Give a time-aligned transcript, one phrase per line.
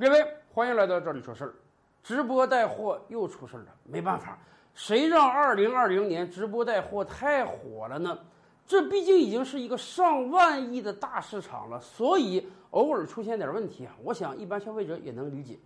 [0.00, 1.52] 各位，欢迎来到这里说事儿。
[2.02, 4.38] 直播带货又出事儿了，没办法，
[4.72, 8.18] 谁让二零二零年直播带货太火了呢？
[8.66, 15.58] 这毕竟已经是一个上万亿的大市场了，所以偶尔出现点问题啊，我想一般消费者也能理解。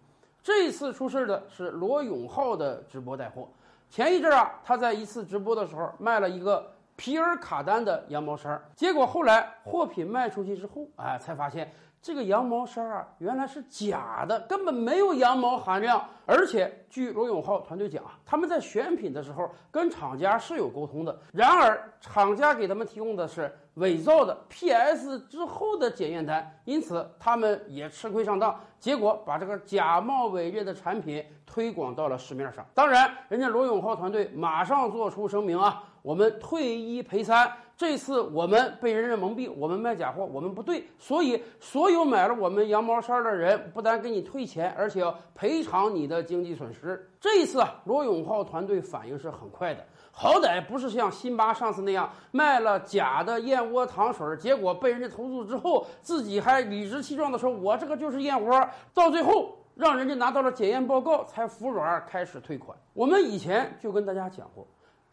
[0.43, 3.48] 这次出事儿的是罗永浩的直播带货。
[3.89, 11.70] 前一阵啊，他在一次直播的时候卖了一个皮尔卡丹的羊毛衫，结果后来货品卖出去之后，哎，才发现。
[12.00, 16.06] 这个羊毛衫啊，原来是假的，根本没有羊毛含量。
[16.27, 21.19] 而且，据罗永浩团队讲啊，他们在选品的时候跟厂家是有沟通的。
[21.33, 28.55] 然而，厂家给他们提供的是伪造的 PS 之后的检验单，因此他们也吃亏上当。
[28.78, 32.62] 结果把这个假冒伪劣的产品推广到了市面上。
[32.74, 37.50] 当然，人家罗永浩团队马上做出声明啊，我们退一赔三。
[37.76, 47.10] 这次我们被人家蒙蔽，我们卖假货，我们不对，所以所有买了我们羊毛衫的人，不但给你退钱，而且要赔偿你的经济损失。
[47.18, 62.78] 这一次啊，罗永浩团队反应是很快的，好歹不是像辛巴上次那样卖了假的燕窝糖水，结果被人家投诉之后，自己还理直气壮地说：“我这个就是燕窝。”到最后让人家拿到了检验报告才服软，开始退款。
[62.92, 64.64] 我们以前就跟大家讲过。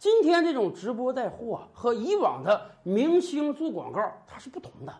[0.01, 4.91] 今天这种直播带货啊，和以往的明星做广告它是不同的。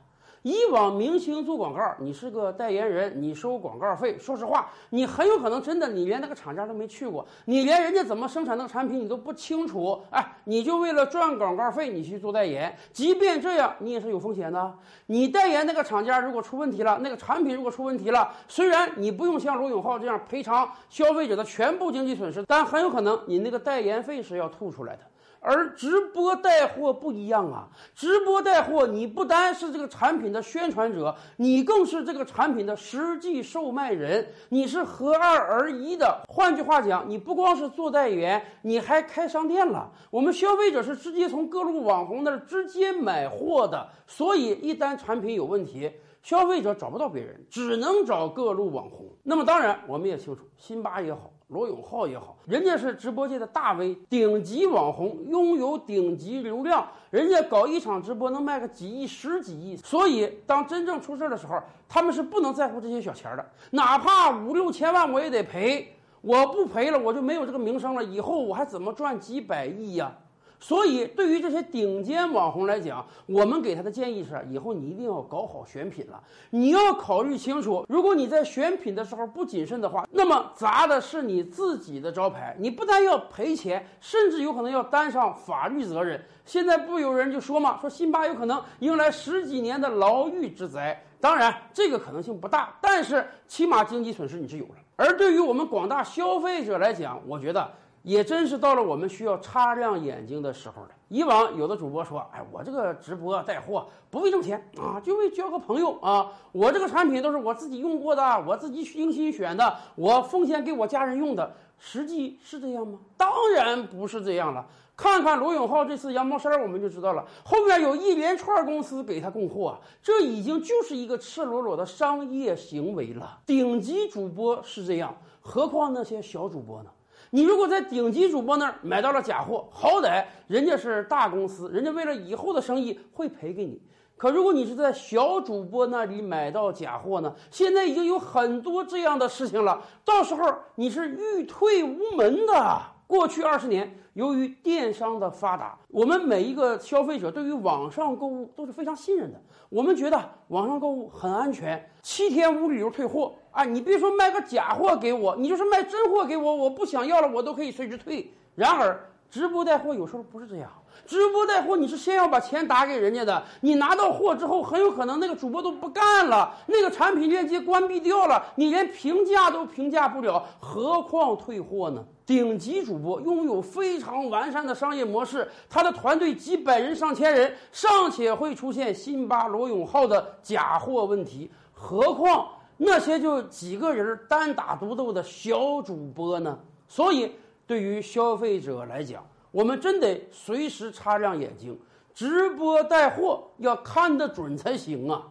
[0.43, 4.17] 以往明星做广告，你是个代言人，你收广告费。
[4.17, 10.01] 说实话，你很有可能真的你连那个厂家都没去过，你连人家怎么生产那个产品你都不清楚。
[10.09, 12.75] 哎，你就为了赚广告费，你去做代言。
[12.91, 14.73] 即便这样，你也是有风险的。
[15.05, 25.01] 你代言那个厂家如果出问题了，那个产品如果出问题了，虽然你不用像罗永浩这样赔偿消费者的全部经济损失，但很有可能你那个代言费是要吐出来的。
[25.43, 27.67] 而直播带货不一样啊！
[27.95, 36.23] 直播带货，你不单是这个产品的宣传者，你更是这个产品的实际售卖人，你是合二而一的。
[36.29, 39.91] 换句话讲，你不光是做代言，你还开商店了。
[40.11, 49.07] 我们消费者是直接从各路网红那儿直接买货的，所以一旦产品有问题，消费者找不到别人，只能找各路网红。
[49.23, 51.31] 那么当然，我们也清楚，辛巴也好。
[51.51, 59.75] 罗永浩也好，人家是直播界的大 V，顶级网红，拥有顶级流量，人家搞一场直播能卖个几亿、十几亿。
[59.75, 65.93] 所以，当真正出事的时候，他们是不能在乎这些小钱的，哪怕五六千万我也得赔。
[66.21, 70.15] 我不赔了，我就没有这个名声了，以后我还怎么赚几百亿呀？
[70.63, 76.21] 所以，对于这些顶尖网红来讲，我们给他的建议是：以后你一定要搞好选品了。
[76.51, 82.55] 你要考虑清楚，如果你在选品的时候不谨慎的话，那么砸的是你自己的招牌。
[82.59, 86.23] 你不但要赔钱，甚至有可能要担上法律责任。
[86.45, 91.03] 现在不有人就说嘛，说辛巴有可能迎来十几年的牢狱之灾。
[91.19, 94.75] 当然，这个可能性不大，但是起码经济损失你是有了。
[94.95, 97.67] 而对于我们广大消费者来讲，我觉得。
[98.03, 100.89] 也真是到了我们需要擦亮眼睛的时候了。
[101.07, 106.31] 以往有的主播说：“哎，我这个直播带货不为挣钱啊，就为交个朋友啊。
[106.51, 111.53] 我这个产品都是我自己用过的，我自己精心选的，我奉献给我家人用的。
[111.77, 112.99] 实际是这样吗？
[113.17, 114.65] 当然不是这样了。
[114.95, 123.39] 看看罗永浩这次羊毛衫，我们就知道了，后面有一连串公司给他供货，这已经就是一个赤裸裸的商业行为了。
[123.45, 126.89] 顶级主播是这样，何况那些小主播呢？”
[127.29, 133.81] 你如果在顶级主播那儿买到了假货，好歹人家是大公司，人家为了以后的生意会赔给你。
[134.17, 137.33] 可如果你是在小主播那里买到假货呢？
[137.49, 140.45] 现在已经有很多这样的事情了，到时候
[140.75, 142.81] 你是欲退无门的。
[143.11, 149.41] 过去二十年，由于电商的发达，我们每一个消费者对于网上购物都是非常信任的。
[149.67, 150.17] 我们觉得
[150.47, 153.35] 网上购物很安全，七天无理由退货。
[153.51, 158.31] 啊，你别说卖个假货给我，你就是卖真货给我，我不想要了，我都可以随时退。
[158.55, 160.69] 然而，直播带货有时候不是这样。
[161.07, 172.03] 直播带货，你是先要把钱打给人家的，你拿到货之后，很有可能那个主播都不干了，那个产品链接关闭掉了，你连评价都评价不了，何况退货呢？
[172.25, 186.59] 顶级主播拥有非常完善的商业模式，他的团队几百人、上千人，尚且会出现辛巴、罗永浩的假货问题，何况那些就几个人单打独斗的小主播呢？
[186.87, 187.33] 所以，
[187.71, 191.79] 对于消费者来讲，我们真得随时擦亮眼睛，
[192.13, 195.25] 直播带货要看得准才行啊！